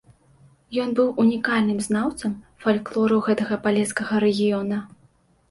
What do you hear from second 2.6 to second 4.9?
фальклору гэтага палескага рэгіёна.